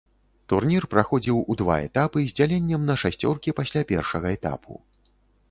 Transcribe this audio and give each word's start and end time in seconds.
Турнір 0.51 0.87
праходзіў 0.93 1.37
у 1.55 1.55
два 1.59 1.75
этапы 1.89 2.23
з 2.23 2.33
дзяленнем 2.39 2.89
на 2.89 2.97
шасцёркі 3.03 3.55
пасля 3.61 3.85
першага 3.95 4.27
этапу. 4.41 4.73